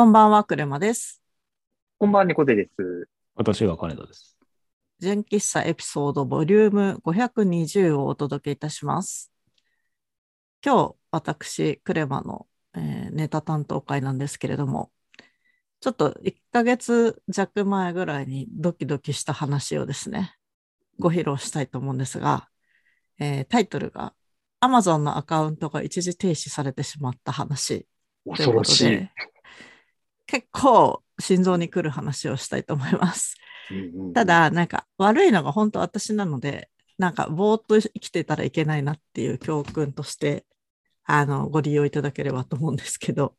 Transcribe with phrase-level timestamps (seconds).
[0.00, 1.20] こんばんは、クレマです。
[1.98, 3.06] こんばんは、猫背です。
[3.34, 4.38] 私が金田です。
[4.98, 9.30] 純喫茶エピソードボリューム520をお届けいたします。
[10.64, 14.90] 今日、私、クレマの、えーネタ担当会なんですけれども、
[15.80, 20.34] ちょっと1ヶ月弱前ぐらいにドキドキした話をですね、
[20.98, 22.48] ご披露したいと思うんですが、
[23.18, 24.14] えータイトルが
[24.62, 27.86] Amazon のアカウントが一時停止されてしまった話
[28.24, 29.10] という恐ろしい。
[30.30, 33.36] 結構心臓に来る話をしたいと思います。
[34.14, 40.46] た、だ、なんか悪いのが本当私なので、なんかぼーっと生きてたらいけないなっていう教訓として、
[41.04, 43.34] あの、ご利用いただければと思うんですけど、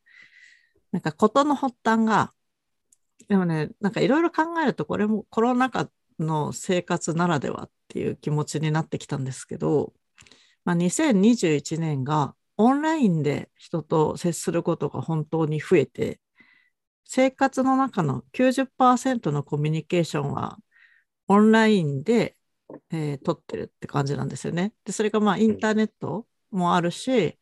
[0.92, 2.32] なんか事の発端が、
[3.30, 9.94] でもね、なんかいろいろ考えるとこれもコロナ禍の生活ならではっていう気持ちになってきたんですけど、
[10.66, 16.20] まあ、2021年がオンラインで人と接することが本当に増えて、
[17.06, 20.58] 生活の中の90%のコミュニケーションは
[21.28, 22.38] オンラインで、
[22.92, 24.74] えー取ってるって感じなんですよね。
[24.86, 27.38] で、それがまあインターネットもあるし、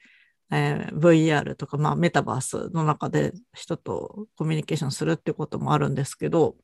[0.51, 6.55] えー VR とかまあメタバースの中で人とコミュニケーションするってこともあるんですけど、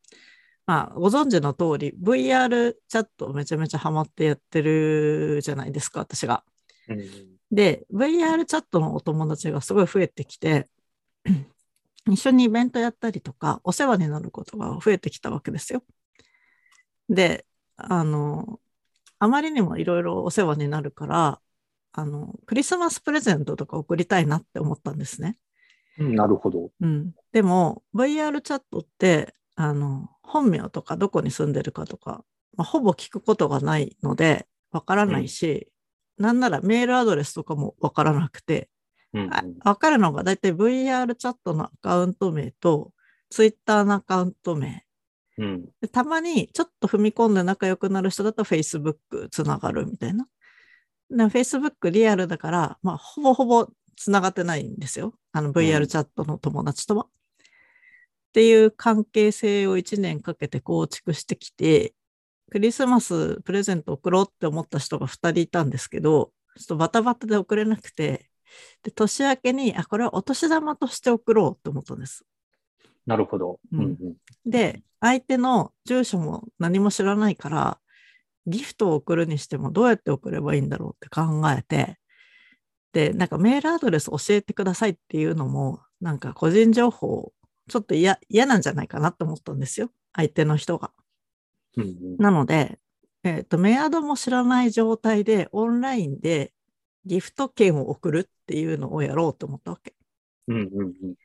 [0.65, 6.43] まあご存知の通り VR チャットめちゃめちゃハマってやってるじゃないですか、私が。
[6.89, 10.67] うんで、VR チャットのお友達がすごい増えてきて、
[12.07, 15.83] 一緒にイベントやったりとか、お世話になることが増えてきたわけですよ。
[17.09, 17.45] で、
[17.77, 18.59] あの、
[19.19, 21.39] あまりにもいろいろお世話になるから、
[21.93, 25.37] あの、クリスマスプレゼントとか送りたいなって思ったんですね。
[25.97, 26.71] うんなるほど。
[26.81, 27.13] うん。
[27.31, 32.25] でも、VR チャットって、あの、本名とかどこに住んでるかとか、
[32.57, 35.69] まあ、ほぼ聞くことがないので、わからないし、
[36.17, 38.69] なんならメールアドレスとかもわからなくて、
[39.63, 42.91] わかるのがだいたい VR チャットのアカウント名と
[43.29, 44.83] Twitter のアカウント名。
[45.37, 50.27] うんでたまにちょっと踏み込んで仲良くなる人だと Facebook つながるみたいな。
[51.09, 53.67] で Facebook リアルだから、まあ、ほぼほぼ
[53.97, 55.13] つながってないんですよ。
[55.31, 57.05] あのう VR んチャットの友達とは。
[57.05, 57.07] っ
[58.35, 61.93] ていう関係性を1年かけて構築してきて、
[62.51, 68.29] クリスマスプレゼント送ろうって思った人が2人いたんですけど、ちょっとバタバタで送れなくて、
[68.83, 72.25] で、年明けに、あ、これはお年玉として送ろうって思ったんです。
[73.05, 73.59] なるほど。
[73.71, 77.79] うんうんで、相手の住所も何も知らないから、
[78.47, 81.97] ギフトを送るにしてもどうやって送ればいいんだろうって考えて、
[82.93, 87.33] で、なんかメールアドレス教えてくださいっていうのも、なんか個人情報、
[87.67, 89.89] ちょっと嫌嫌なんじゃないかなと思ったんですよ。
[90.13, 90.91] 相手の人が。
[91.77, 92.79] うんうんなので、
[93.23, 96.53] えっ、と、メアドも知らない状態でオンラインで
[97.05, 99.93] ギフト券を送るっていうのをやろうと思ったわけ。
[100.47, 101.15] うんうんうん。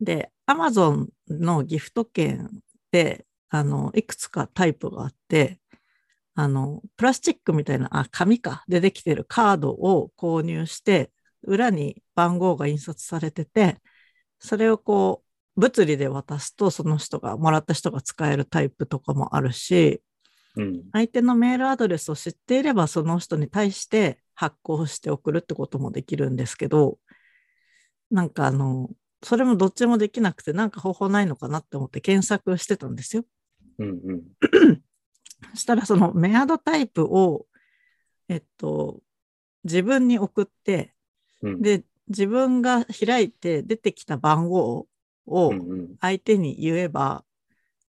[0.00, 2.48] で、Amazon のギフト券っ
[2.90, 5.60] て、あの、いくつかタイプがあって、
[6.34, 11.10] あの、プラスチックみたいな、あ、紙か、でできてるカードを購入して、
[11.42, 13.80] 裏に番号が印刷されてて、
[14.38, 15.24] それをこ
[15.56, 20.02] う、物理で渡すと、その人が、もらった人が使えるタイプとかもあるし、
[20.56, 20.82] うん。
[20.92, 26.98] 相手のメールアドレスを知っていれば、その人に対して発行して送るってこともできるんですけど、
[28.10, 28.90] なんかあの、
[29.22, 33.24] それもどっちもできなくて、なんか方法ないのかなって思って検索してたんですよ。
[33.78, 34.22] うんうん。
[35.54, 37.46] そしたらそのメアドタイプを、
[38.28, 39.00] えっと、
[39.64, 40.94] 自分に送って、
[41.42, 41.62] うん。
[41.62, 44.86] で、自分が開いて出てきた番号
[45.26, 45.96] をうんうん。
[46.00, 47.24] 相手に言えば、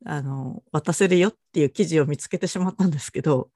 [0.06, 3.52] あの、渡せるよっていう記事を見つけてしまったんですけど、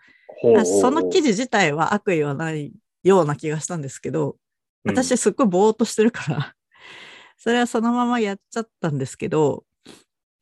[0.65, 4.35] その記事自体は悪意はないような気がしたんですけど、うん
[4.83, 6.55] 私すっごいぼーっとしてるから、
[7.37, 9.63] それはそのままやっちゃったんですけど、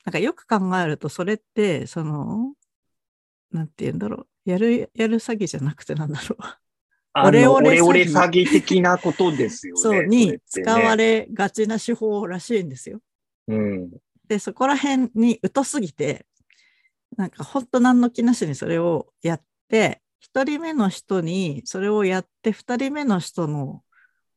[0.05, 2.53] なんかよく考えるとそれって、その、
[3.51, 4.49] なんて言うんだろう。
[4.49, 7.27] やる、やる詐欺じゃなくてなんだろう。
[7.27, 9.81] オレオレ詐欺的なことですよね。
[9.83, 13.01] そう、れに使われがちな手法らしいんですよ。
[13.49, 13.91] うん
[14.29, 16.25] で、そこら辺に疎すぎて、
[17.17, 23.83] なんかほんと何の気なしにそれをやって、一人目の人にそれをやって、二人目の人の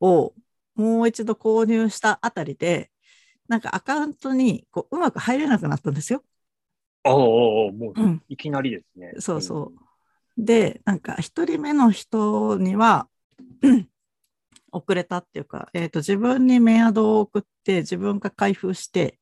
[0.01, 0.35] を
[0.75, 2.91] もう一度購入したあたりで、
[3.49, 6.23] なんかアカウントにこううまく入れなくなったんですよ。
[7.05, 8.23] ああ、もううん。
[8.29, 9.13] いきなりですね。
[9.19, 9.83] そうそう。
[10.37, 13.09] で、なんか一人目の人には、
[14.73, 19.19] 遅れたっていうか、えっ、と、自分にメアドを送って、自分が開封して、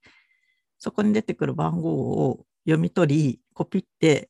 [0.79, 4.30] そこに出てくる番号を読み取り、コピって、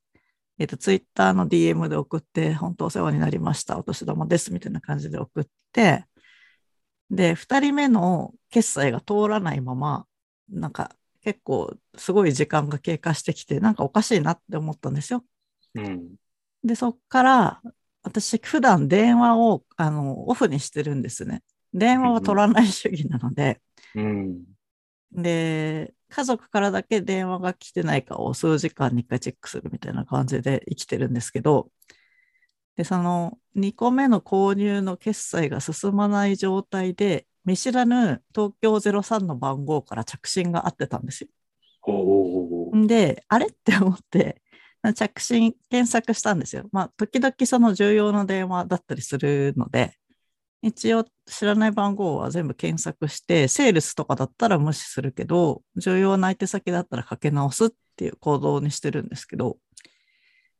[0.61, 6.05] えっ、と、ツイッターの DM で送って、本当お世話になりました、お年玉です、みたいな感じで送って、
[7.11, 10.07] で、二人目の決済が通らないまま、
[10.51, 15.25] なんか結構すごい時間が経過してきて、なんかおかしいなって思ったんですよ。
[15.77, 16.15] うん。
[16.63, 17.63] で、そっから、
[18.03, 21.43] 私普段電話をあのオフにしてるんですね。
[21.73, 23.63] 電話は取らない主義なので、
[23.95, 24.45] うん。
[25.11, 31.71] で、家族からだけ電話が来てないかを数時間に1回チェックするみたいな感じで生きてるんですけど、
[32.77, 41.31] で、その2個目の購入の決済が進まない状態で、見知らぬ東京03の番号から着信があってたんですよ。
[42.87, 44.43] で、あれって思って、
[44.95, 46.69] 着信検索したんですよ。
[46.73, 49.95] まあ、時々その重要な電話だったりするので、
[50.63, 59.59] 一応知らない番号は全部検索して、セールスとかだったら無視するけど、重要な相手先だったらかけ直すっていう行動にしてるんですけど、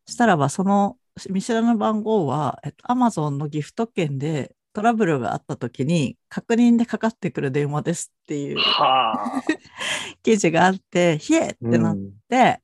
[0.07, 0.97] したらばその
[1.29, 9.43] 見知らぬ番号は、えっと、Amazon のギフト券でトラブルがあった時に確認でかかってくる電話ですっていうはあ。
[10.23, 12.61] 記事があって、ひえってなっうんで、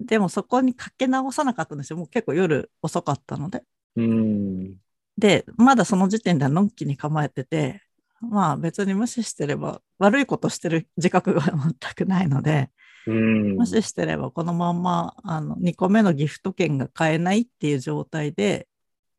[0.00, 1.96] でもそこにかけ直さなかったんですよ。
[1.96, 3.64] もう結構夜遅かったので。
[3.96, 4.76] うん。
[5.18, 7.82] で、まだその時点ではのんきに構えてて、
[8.20, 12.70] まあ別に無視してれば、悪いことしてる自覚が全くないので、
[13.06, 13.56] うん。
[13.56, 18.68] 無視してればこのまんま、あの、2個目のギフト券が買えないっていう状態で、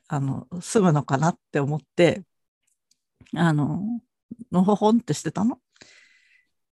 [0.08, 2.24] あの、済むのかなって思って、
[3.36, 3.84] あの、
[4.54, 5.60] のほほんってしてたの。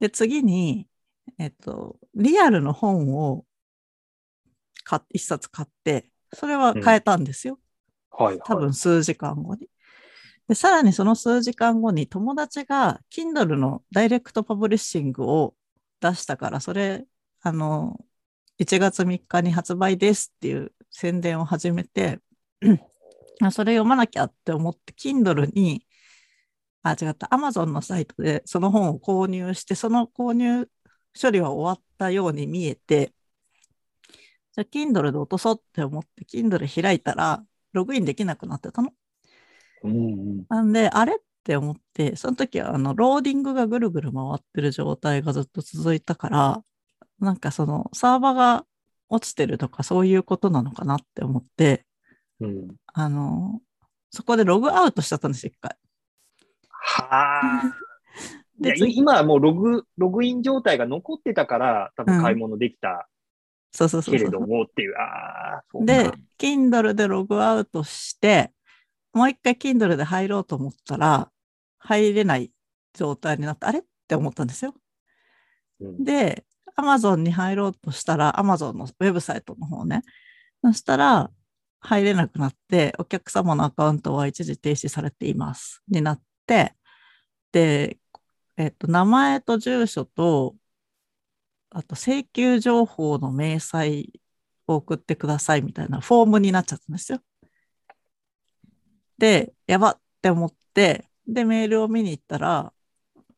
[0.00, 0.88] で、次に、
[1.38, 3.44] えっと、リアルの本を
[4.82, 7.60] 買っ一冊買って、それは買えたんですよ。
[8.12, 8.38] はい。
[8.44, 9.68] 多分数時間後に。
[10.48, 15.54] で、さらにその数時間後に友達が Kindle のダイレクトパブリッシングを
[16.00, 17.06] 出したから、それ、
[17.40, 17.98] あの、
[18.58, 22.20] 1月3日に発売ですっていう宣伝を始めて、
[23.40, 25.86] あそれ読まなきゃって思って、Kindle に、
[26.82, 30.68] あ、違った、Amazon のサイトでその本を購入して、その購入
[31.20, 33.14] 処理は終わったように見えて、
[34.52, 38.92] じゃあ Kindle で落とそうって思って、Kindle 開いたら、ログインできなくなってたの。
[39.84, 40.44] うん。
[40.48, 46.62] なんで、あれって思って、その時はあのローディングがぐるぐる回ってる状態がずっと続いたから、
[47.18, 48.66] なんかそのサーバーが
[49.08, 51.84] 落ちてるとかそういうことなのかなって思って、
[52.40, 52.68] うん。
[52.86, 53.60] あの、
[54.10, 55.76] そこでログアウトしちゃったんですよ、一回。
[56.68, 57.76] はあ。
[58.60, 63.08] で次今はもうログ、ログイン状態が残ってたから、多分買い物できた
[63.72, 64.40] そうそうそうけれど。
[64.40, 68.52] もっていう、ああ、でか。、Kindle でログアウトして、
[69.12, 71.30] もう一回 Kindle で入ろうと思ったら、
[71.78, 72.52] 入れない
[72.94, 74.74] 状態になって、あれって思ったんですよ。
[75.80, 76.44] うんで、
[76.78, 80.02] Amazon に入ろうとしたら、Amazon のウェブサイトの方ね。
[80.62, 81.30] そしたら、
[81.80, 85.82] 入れなくなって、お客様のアカウントは一時停止されています。
[85.88, 86.74] になって、
[87.50, 87.98] で、
[88.56, 90.54] えっと、名前と住所と、
[91.74, 94.10] あと請求情報の明細
[94.66, 97.20] を送ってくださいみたいなフォームになっちゃったんですよ。
[99.18, 102.72] で、やばって思って、で、メールを見に行ったら、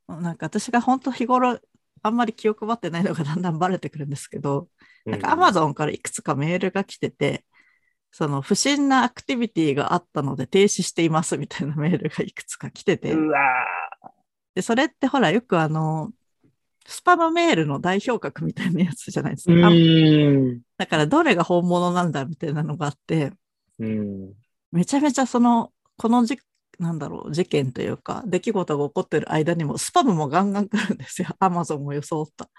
[0.09, 1.59] なんか私が本当日頃
[2.03, 4.69] あんまり気を配ってないのが だんだんバレてくるんですけど、
[5.05, 7.45] なんか Amazon からいくつかメールが来てて、
[8.11, 13.41] その不審なアクティビティがあったので停止していますみたいなメールがいくつか来てて、うわ
[14.55, 16.13] で、それってほらよくあの、
[16.87, 19.71] スパムメールの代表格みたいなやつじゃないですか。
[20.79, 23.33] だからどれが本物なんだみたいなのがあって、
[23.79, 24.33] うん。
[24.73, 26.39] めちゃめちゃその、このじ、
[26.79, 31.29] なんだろう、事件というか、出来事が起こってる間にも、スパムもガンガン来るんですよ。
[31.39, 32.51] アマゾンも装った。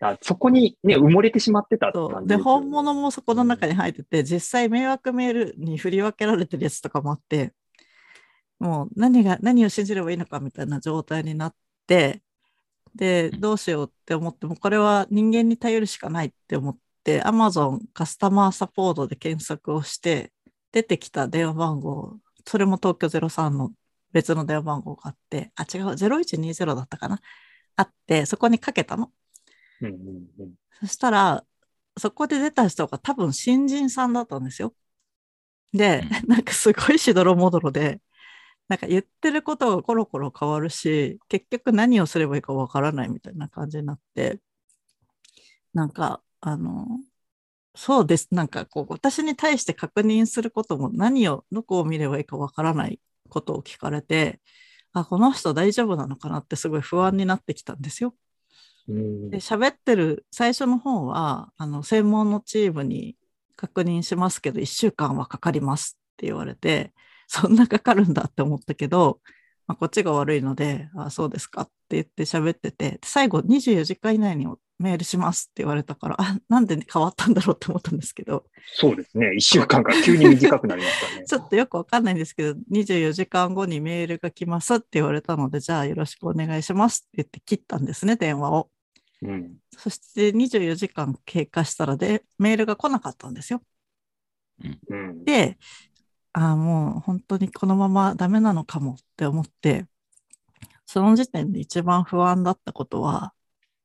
[0.00, 7.54] あそこにね、埋もれてしまってたって感じすよね本物もそこの中に入ってて、実際迷惑メールに振り分けられてるやつとかもあって、
[8.58, 11.54] もう何が、何を信じればいいのかみたいな状態になっ
[11.86, 12.23] て、
[12.94, 20.32] で、どうしようって思っても、これは人間に頼るしかないって思って、Amazon カスタマーサポートで検索をして、
[20.72, 23.70] 出てきた電話番号、それも東京03の
[24.12, 27.20] 別の電話番号があって、あ、違う、0120だったかな？
[27.76, 29.12] あって、そこにかけたの。
[29.80, 29.94] うんうん
[30.40, 31.44] うんそしたら、
[31.96, 34.74] そこで出た人が多分新人さんだったんですよ。
[35.72, 38.00] で、なんかすごいしどろもどろで、
[38.68, 44.40] なんか言ってることがコロコロ変わるし、結局何をすればいいかわからないみたいな感じになって、
[45.74, 46.86] なんか、あの、
[47.74, 48.28] そうです。
[48.30, 54.40] なんかこう、私に対して確認することも何を、どこを見ればいいかわからないことを聞かれて、
[54.92, 58.14] あ、この人大丈夫なのかなってすごい不安になってきたんですよ。
[58.88, 63.16] うんで喋ってる最初の方はあの専門のチームに
[63.56, 66.92] 確認しますけど1週間はかかりますって言われて
[67.28, 69.20] そんなかかるんだって思ったけど
[69.66, 74.46] まあ、こっちが悪いので、あそうですかって言って喋ってて、最後24時間以内に
[74.78, 79.34] メールしますって言われたから、あ、なんで変わったんだろうって思ったんですけど、そうですね。
[79.34, 81.24] 一週間が急に短くなりましたね。
[81.26, 88.70] ちょっとよくわかんないんですけど、24時間後にメールが来ますって言われたので、じゃあよろしくお願いしますって言って切ったんですね、電話を。
[89.22, 89.56] うん。
[89.70, 93.62] そして24時間経過したらで、メールが来なかったんですよ。
[94.90, 95.24] うん。
[95.24, 95.56] で、
[96.34, 99.86] ああ、もう本当にこのままダメなのかもって思って、
[100.86, 103.32] その時点で一番不安だったことは、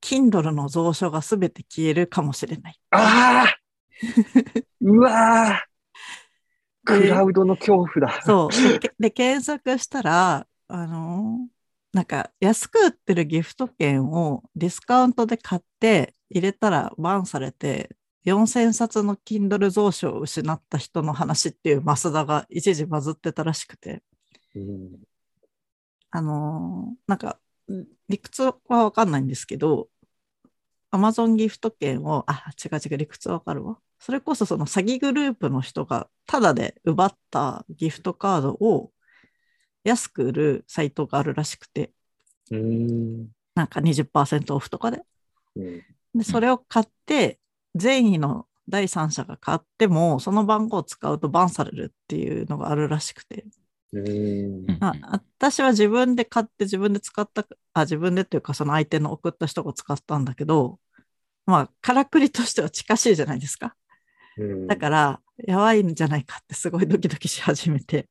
[0.01, 2.79] Kindle の蔵書が全て消えるかもしれない。
[2.91, 3.59] ああ
[4.81, 5.69] うわー
[6.85, 8.21] クラウドの恐怖だ。
[8.23, 8.51] そう。
[8.71, 11.59] で、けで検索したら、あのー
[11.91, 17.95] なんか安く売ってるギフト券をディスカウントで買って入れたらバンされて、
[18.25, 24.03] 4000冊の Kindle 蔵書を失った人の話っていうマスダが一時バズってたらしくて、
[24.55, 25.03] うん。
[26.11, 27.39] あのーなんか、
[27.71, 29.89] ん理屈はわかんないんですけど、
[30.91, 33.79] Amazon ギフト券を、あ、違う違う、理屈わかるわ。
[33.99, 38.91] それこそその詐欺グループの人がタダで奪ったギフトカードを
[39.83, 41.91] 安く売るサイトがあるらしくて、
[42.51, 43.27] うん。
[43.55, 45.03] なんか20%オフとかで。
[45.55, 45.83] うん。
[46.15, 47.38] で、それを買って、
[47.75, 53.45] 善意の第三者が買っても、その番号を使うとバンされるっていうのがあるらしくて。
[53.91, 54.93] うんあ
[55.39, 60.79] 私は自分で買って自分で使った、あ、自分でっていうかその相手の送った人が使ったんだけど、
[61.47, 63.75] まあ、からくりとしては近しいじゃないですか。
[64.37, 68.07] うんだから、やばいんじゃないかってすごいドキドキし始めて、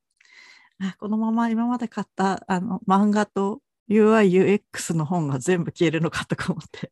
[0.81, 6.91] あこのまま今まで買ったあの漫画と UI、UX の本が全部消えるのかとか思って、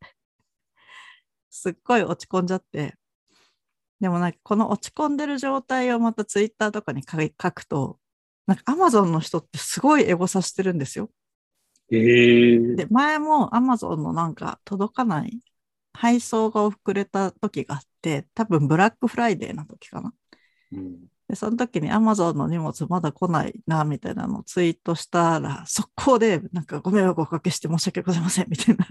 [1.49, 2.95] すっごい落ち込んじゃって、
[3.99, 7.99] でもなんかこの落ち込んでる状態をまたツイッターとかに書くと、
[8.45, 11.09] なんか Amazon の人ってすごいエゴさしてるんですよ。
[11.91, 15.39] ええで、前も Amazon のなんか届かない
[15.93, 20.13] 配送が遅れた時があって、多分ブラックフライデーの時かな。
[20.71, 28.87] うんで、その時に Amazon の荷物まだ来ないな、みたいなのをツイートしたら、速攻で、なんかご迷惑をおかけして申し訳ございません、みたいな。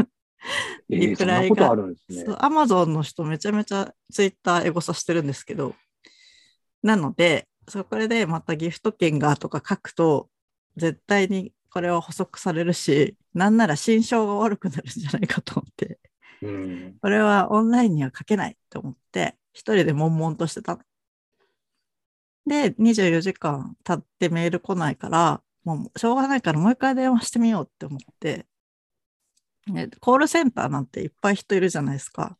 [0.91, 1.71] えリプライが。
[1.71, 2.25] あるんですね。
[2.25, 2.35] そう。
[2.37, 5.75] Amazon の人めちゃめちゃツイッターエゴサしてるんですけど、
[6.83, 10.29] なので、そこでまたギフト券がとか書くと、
[10.77, 15.99] 絶対にこれは補足されるし、なんなら心象が悪くなるんじゃないかと思って、
[16.43, 16.97] うん。
[17.01, 20.83] これはオンラインには書けないと思って、一人で悶々としてたの。
[22.47, 28.47] で、24時間経ってメール来ないから、もうしょうがないからもう一回電話してみようって思って、ね
[30.01, 32.37] コールセンターなんていっぱい人いるじゃないですか。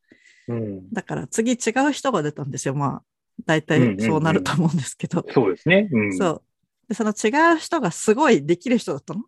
[0.49, 2.75] うんだから次違う人が出たんですよ。
[2.75, 3.03] まあ、
[3.45, 5.25] 大体そうなると思うんですけど。
[5.29, 5.89] そうですね。
[5.91, 6.43] うん、そう。
[6.89, 9.25] で、その違う人がすごいできる人だったの。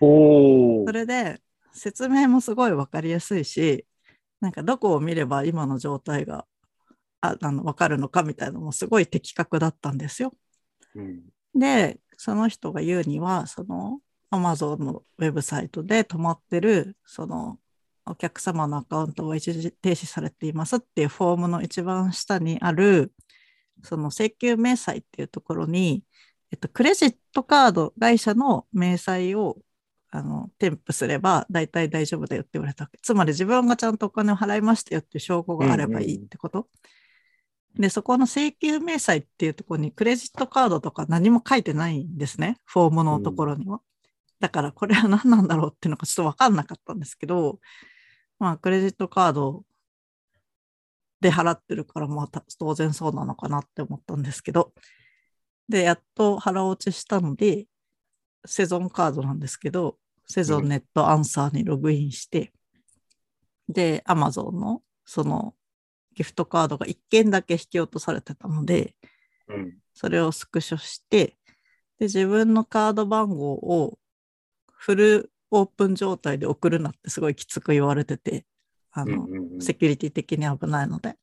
[0.00, 0.92] おおそ。
[0.92, 1.40] れで、
[1.72, 3.86] 説明もすごいわかりやすいし、
[4.40, 6.44] なんかどこを見れば今の状態が
[7.22, 10.34] ああのわかるのかみたいなのもすごい的確だったんですよ。
[10.94, 11.22] うん
[11.54, 14.00] で、その人が言うには、その
[14.34, 17.58] Amazon のウェブサイトで止まってる、その
[18.06, 23.12] お客様のアカウントは一時停止されていますっていうフォームの一番下にある、
[23.82, 26.04] その請求明細っていうところに、
[26.50, 29.58] えっと、クレジットカード会社の明細を
[30.10, 32.98] あの添付すれば大体大丈夫だよって言われたわけ。
[33.02, 36.68] つまり自分がちゃんとお金を払いましたよっていう証拠があればいいってこと。
[37.76, 42.58] で、そこの請求明細っていうところにクレジットカードとか何も書いてないんですね。
[42.64, 43.80] フォームのところには。
[44.40, 47.60] だからこれは何なんだろうっていうのがちょっとわかんなかったんですけど、
[48.38, 49.64] まあクレジットカード
[51.20, 54.72] で払ってるからまあた当然そうなのかなって思ったんですけど、
[55.68, 57.66] で、やっと腹落ちしたので、
[58.44, 62.52] セゾンカードなんですけど、セゾンネットアンサーにログインして、
[63.68, 65.54] で、アマゾンのその
[66.14, 68.94] ギフトカードが1件だけ引き落とされてたので、
[69.48, 69.78] うん。
[69.94, 71.36] それをスクショして、
[71.98, 73.98] で、自分のカード番号を
[74.84, 78.44] フルオープン状態で送るなってすごいきつく言われてて、
[78.92, 79.62] あの、うんうんうん。
[79.62, 81.16] セキュリティ的に危ないので、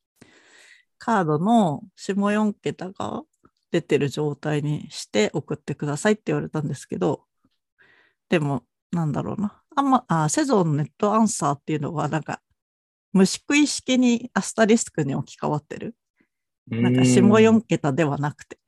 [0.98, 3.22] カードの下4桁が
[3.70, 7.22] 出てる状態にして送ってくださいって言われたんですけど、
[8.28, 9.62] でも、なんだろうな。
[9.76, 12.42] あんま、あ、セゾンネットアンサーっていうのは、なんか、
[13.12, 15.94] 虫食い式にアスタリスクに置き換わってる。
[16.68, 18.58] なんか下4桁ではなくて。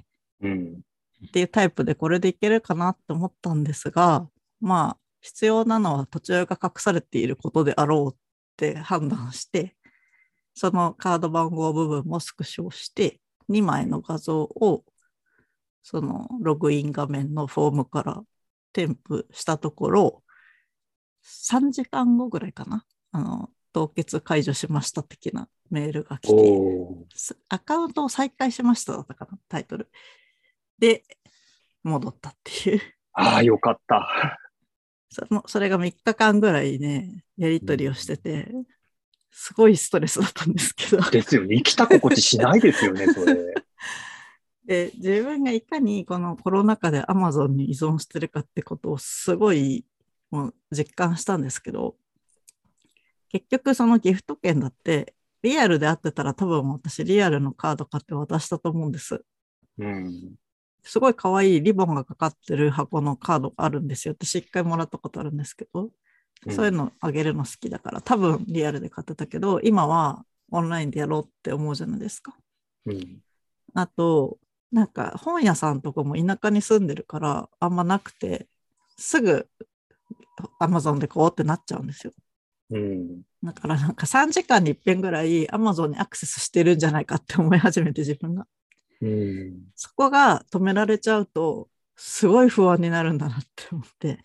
[0.41, 0.83] うん。
[1.27, 4.29] っていうタイプでこれでいけるかなって思ったんですが、
[4.65, 8.17] まあ、必要なのは途中が隠されていることであろうっ
[8.57, 9.77] て判断して、
[10.55, 14.85] そのカード番号部分もスクショして、2枚の画像を、
[15.83, 18.23] そのログイン画面のフォームから
[18.73, 20.23] 添付したところ、
[21.23, 22.87] 3時間後ぐらいかな。
[23.13, 26.61] あの、凍結解除しました的なメールが来て、
[27.51, 29.91] アカウントを再開しましただったかな、タイトル。
[30.79, 31.05] で、
[31.83, 32.81] 戻ったっていう。
[33.13, 34.39] ああ、よかった。
[35.15, 38.49] そのそれが3日間ぐらいね、やり取りをしてて、
[39.31, 41.11] すごいストレスだったんですけど。
[41.11, 41.57] ですよね。
[41.57, 43.55] 生きた心地しないですよね、それ。
[44.67, 49.85] で、自分がいかにこのコロナ禍で Amazon に依存してるかってことをすごい
[50.31, 51.97] もう実感したんですけど、
[53.29, 59.25] 結局そのギフト券だって、リアルであってたら多分私リアルのカード買って渡したと思うんです。
[59.79, 60.35] うん。
[60.85, 64.15] すごい可愛いリボンがかかってる箱のカードがあるんですよ。
[64.15, 65.91] 私一回もらったことあるんですけど、
[66.51, 72.37] そういうのあげるの好きだから、多分リアルで買ってたけど、今はオンラインでやろうって思うじゃないですか。
[72.87, 73.19] うん。
[73.75, 74.39] あと、
[74.71, 78.49] なんか本屋さんとかも田舎に住んでるからあんまなくて、
[78.97, 79.49] すぐ
[80.61, 82.13] Amazon で買おうってなっちゃうんですよ。
[82.71, 83.23] うん。
[83.43, 88.47] だからなんか3時間に一遍ぐらい Amazon にアクセスしてるんじゃないかって思い始めて自分が。
[89.05, 89.63] うん。
[89.75, 94.25] そこが止められちゃうと、すごい不安になるんだなって思って。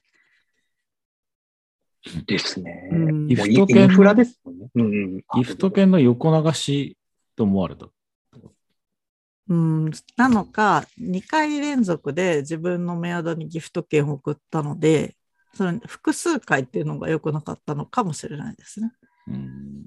[2.25, 2.89] ですね。
[2.91, 4.69] うギフト券インフラですもんね。
[4.73, 5.17] うんうん。
[5.35, 6.97] ギフト券の横流し
[7.35, 7.87] と思われた。
[9.49, 15.15] うん、なのか、2回連続で自分のメアドにギフト券を送ったので、
[15.55, 18.91] その複数回っていうのが良くなかったのかもしれないですね。
[19.27, 19.83] うん。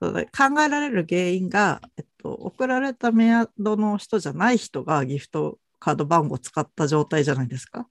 [0.00, 7.88] そうだ考えられる原因が、えっと、送られたメアドの人じゃない人がギフトカード番号を使った状態じゃないですか。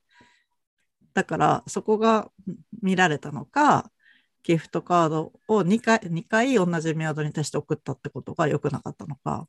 [1.13, 2.29] だから、そこが
[2.81, 3.91] 見られたのか、
[4.43, 9.47] ギフトカードを2回 ,2 回同じメアドに対して送ったってことが良くなかったのか、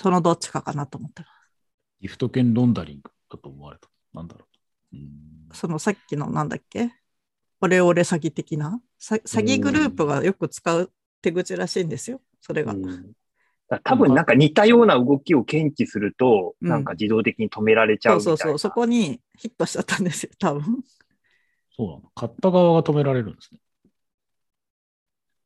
[0.00, 1.28] そのどっちかかなと思ってま
[2.00, 3.88] ギフト券ロンダリングだと思われた。
[4.12, 4.46] なんだろ
[4.92, 4.96] う。
[4.96, 4.98] う。
[5.54, 6.92] そのさっきのなんだっけ？
[7.60, 8.80] オレオレ詐欺的な？
[8.98, 12.72] さ詐欺グループがよく使う手口らしいんですよ、それが。
[12.72, 13.12] うん
[13.68, 18.36] だから多分なんか似たような動きを検知すると、うんなんか自動的に止められちゃうみたいうな。
[18.36, 20.84] そそうそう、そこにヒットしちゃったんですよ、多分。
[21.74, 22.02] そうなの？
[22.14, 23.60] 買った側が止められるんですね。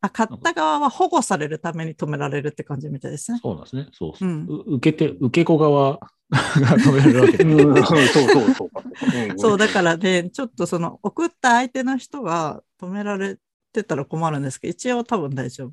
[0.01, 3.39] あ、買った側は保護されるために止められるって感じみたいですね。
[3.43, 3.89] そうなんですね。
[3.93, 4.33] そうそうう。
[4.33, 4.47] ん。
[4.47, 5.99] う受けて、受け子側
[6.31, 7.45] が止められるわけで。
[7.45, 8.71] うん、そうそうそう
[9.39, 13.39] そう、だからね、ちょっとその送った相手の人が止められ
[13.77, 15.73] てたら困るんですけど、一応多分大丈夫。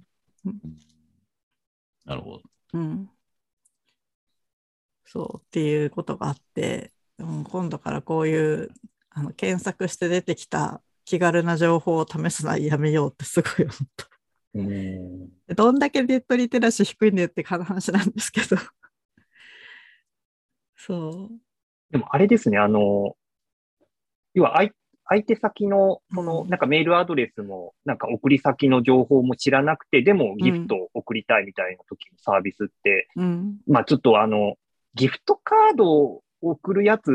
[2.06, 2.42] なるほど。
[2.74, 3.10] うん。
[5.06, 8.70] そうっていうことがあって、うん、今度からこういう
[9.10, 14.10] あの検索して出てきた気軽な情報を試すのはやめようってすごい思った。
[14.56, 18.58] うんどんだけネットリテラシー低いんだよって話なんですけど。
[20.76, 21.40] そう。
[21.92, 23.16] でもあれですね、あの、
[24.34, 24.72] 要は相
[25.06, 33.58] 相手先の、その、うんなんかメールアドレスも、なんか送り先の情報も知らなくて、でもギフトを送りたいみたいな時のサービスって、うん。
[33.68, 34.56] まあちょっとあの、
[34.96, 37.12] ギフトカードを送るやつ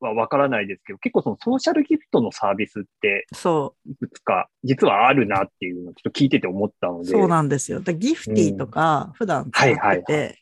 [0.00, 7.04] はわからないですけど、結構そのソーシャルギフトのサービスってそいくつか実はあるなっていうのをちょっと聞いてて思ったのう。
[7.04, 7.10] で。
[7.10, 7.80] そうなんですよ。
[7.80, 10.40] でギフティとか普段使ってて、はいはいうん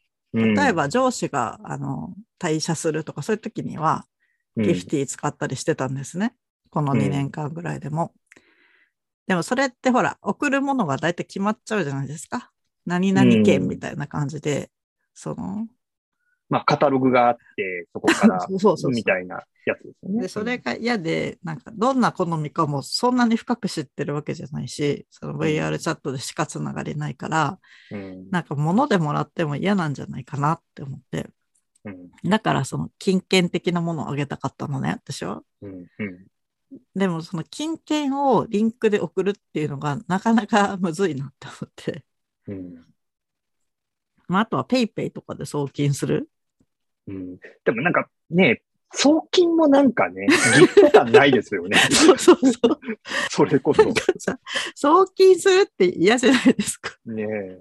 [0.54, 4.04] 例えば上司があの退社するとかそういう時には
[4.58, 6.34] ギフティ使ったりしてたんですね。
[6.70, 8.12] この2年間ぐらいでも。
[9.26, 12.50] でもそれってほら、送るものが大体決まっちゃうじゃないですか。
[12.86, 14.70] 何々券みたいな感じで、
[15.12, 15.68] その、
[16.48, 20.22] まあ、カタログがあって、そこから そうそうそうみたいなやつですよね。
[20.22, 27.58] で、それが嫌で、なんか、どんな好みかもそんなに深く知ってるわけじゃないし、その VR チャットでしかつながりないから、
[27.90, 28.30] うん。
[28.30, 31.28] なんか物でもらっても嫌なんじゃないかなって思って、
[31.84, 32.10] うん。
[32.24, 35.42] だからその金券的なものをあげたかったのね、私は。
[35.60, 36.26] うんうん
[36.94, 42.04] でもその金券をリンクで送るっていうのがなかなかむずいなって思って、
[42.46, 42.84] うん
[44.28, 46.28] まあ、あとは PayPay とかで送金する。
[47.06, 50.26] うんでもなんかね、送金もなんかね、
[50.58, 51.78] ギフト感ないですよね。
[51.90, 52.80] そうそうそう。
[53.30, 53.82] それこそ。
[54.74, 56.96] 送金するって嫌じゃないですか。
[57.06, 57.60] ねえ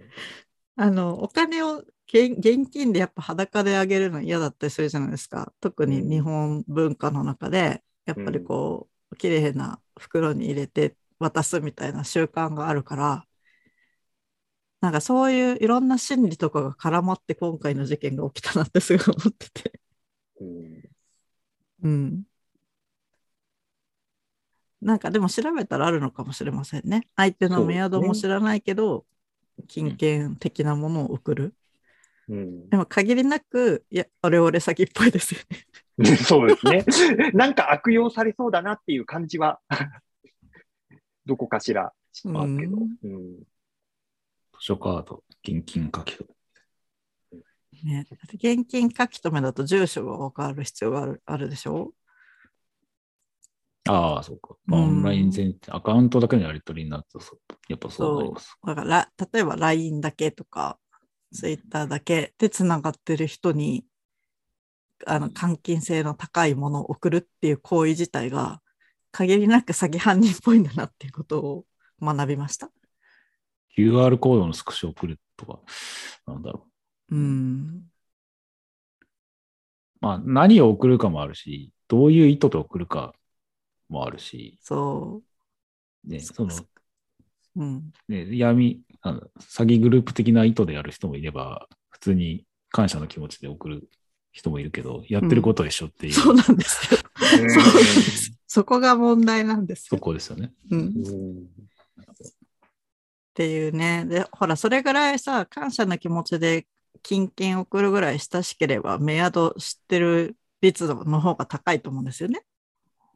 [0.76, 5.54] あの、お金を現現金でやっぱ裸であげるの嫌だったりするじゃないですか。
[5.60, 13.28] 特に日本文化の中で、やっぱりこう、綺麗な袋に入れて渡すみたいな習慣があるから、
[14.82, 19.80] なんかそういういろんな心理とかが絡まって今回の事件が起きたなってすごい思ってて。
[20.40, 20.98] うん
[21.84, 22.24] うん。
[24.82, 27.08] なんかでも調べたらあるのかもしれませんね。
[27.16, 29.06] 相手のメアドも知らないけど、
[29.68, 31.56] 金券的なものを送る。
[32.28, 35.66] うんでも限りなく、いや、オレオレ詐欺っぽいですよね。
[36.26, 36.86] そうですね。
[37.34, 39.60] なんか悪用されそうだなっていう感じは、
[41.26, 42.78] どこかしらしますけど。
[42.78, 43.48] うんうん
[44.60, 46.26] 図書カード、現金書き留
[47.84, 51.94] ね、だって現金書き留めだと住所が分かる必要があるあるでしょ？
[53.86, 53.94] め。
[53.94, 54.56] ああ、そうか。
[54.72, 58.58] オンライン全アカウントだけのやり取りになるとそう、やっぱそうなります。
[58.66, 60.80] だからら例えば LINE だけとか
[61.32, 63.86] Twitter だけでつながってる人に
[65.06, 68.62] あの換金性の高いものを送るっていう行為自体が
[69.12, 71.66] 限りなく詐欺犯人っぽいんだなっていうことを
[72.02, 72.70] 学びました。
[73.78, 75.60] QR コードのスクショを送るとか、
[76.26, 76.68] なんだろ
[77.12, 77.16] う。
[77.16, 77.84] うん。
[80.02, 83.14] まあ、何を送るかもあるし、どういう意図で送るか
[83.90, 85.22] もあるし、そ
[86.04, 86.22] ね、う。
[86.22, 86.56] その、
[87.56, 87.92] うん。
[88.08, 93.90] ね、闇、あの詐欺グループ的な意図でやる人もいれば、普通に感謝の気持ちで送る
[94.38, 97.00] 人もいるけど、やってることは一緒っていう、そうなんですよ。
[97.18, 98.32] そうなんです。
[98.48, 100.02] そこが問題なんですそよ。
[100.02, 100.52] こですよね。
[100.70, 100.80] うん。
[100.80, 101.48] っうん
[103.34, 104.06] ていうね。
[104.06, 106.68] で、ほら、それぐらいさ、感謝の気持ちで
[107.02, 112.42] 金券送るぐらい親しければ、メアド知ってる率の方が高いと思うんですよね。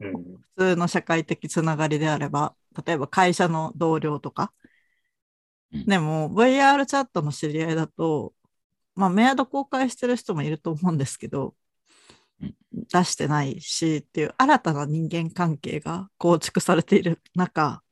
[0.00, 0.12] うん
[0.56, 2.54] 普通の社会的つながりであれば、
[2.84, 4.52] 例えば会社の同僚とか。
[5.72, 8.34] うんでも、VR チャットの知り合いだと、
[8.94, 11.54] まあ、メアド公開してる人もいると思うんですけど
[12.42, 12.54] うん、
[12.92, 17.82] 出してないしっていう新たな人間関係が構築されている中、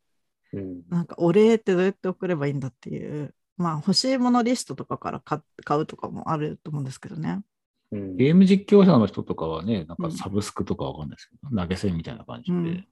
[0.52, 7.40] うんなんかお礼ってどうやって送ればいいんだっていう、まあ欲しいものリストとかから買買うとかもあると思うんですけどね。
[7.92, 12.84] うんゲーム実況者の人とかはね、なんうんかサブスクとかわかんないですけど、投げ銭みたいな感じで、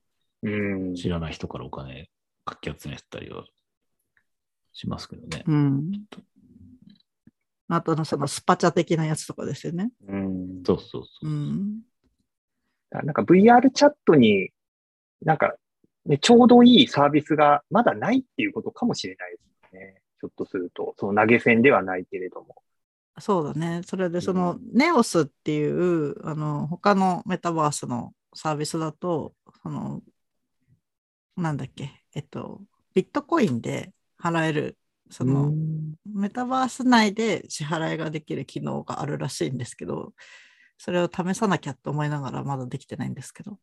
[0.42, 2.08] うん知らない人からお金
[2.44, 3.44] かき集めてたりは
[4.72, 5.42] しますけどね。
[5.48, 5.92] うん。
[7.68, 9.90] あとのそのスパチャ的なやつとかですよね。
[10.06, 11.28] うんそうそうそうう。
[11.28, 11.80] ん。
[12.90, 14.50] なんか VR チャットに
[15.22, 15.54] なんか、
[16.06, 20.02] ね、ちょうどいいサービスがまだないっていうことかもしれないですね。
[20.20, 22.56] ひょっとすると、その投げ銭ではないけれども。
[23.20, 23.82] そうだね。
[23.84, 30.02] それでそのうんネオスっていうあの他のメタバースのサービスだと、その
[31.36, 32.60] なんだっけ、えっと、
[32.94, 34.78] ビットコインで払える、
[35.10, 35.52] その、
[36.06, 40.14] メタバース内で支払いができる機能があるらしいんですけど、
[40.78, 43.58] それを試さなきゃと思いながらまだできてないんですけど、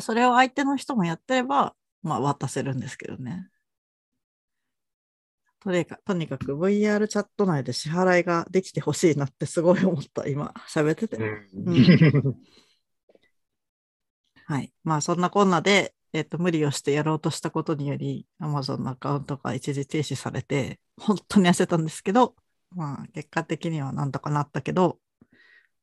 [0.00, 3.48] それを相手の人もやってれば、まあ渡せるんですけどね。
[5.60, 11.16] とにかとにかく VR チャット内で支払いができてほしいなってすごい思った、今、喋ってて。
[11.18, 12.34] うん
[14.46, 14.72] はい。
[14.82, 22.34] まあそんなこんなで、えっと、無理をしてやろうとしたことにより、Amazon のアカウントが一時停止されて、本当に焦ったんですけど、
[22.70, 24.98] まあ結果的にはなんとかなったけど、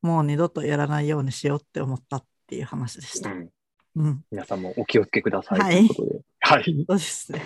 [0.02, 3.30] もう二度とやらないようにしようって思ったっていう話でした。
[3.30, 3.50] うん
[3.96, 4.24] うん。
[4.30, 5.58] 皆さんもお気をつけください。
[5.58, 6.20] はいということで。
[6.40, 6.64] はい。
[6.64, 7.42] そうですね。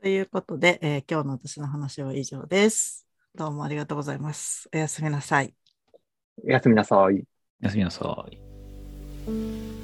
[0.00, 3.06] ということで、えー今日の私の話は以上です。
[3.34, 4.68] どうもありがとうございます。
[4.72, 5.54] おやすみなさい。
[6.44, 7.24] おやすみなさい。
[7.62, 9.81] おやすみなさい。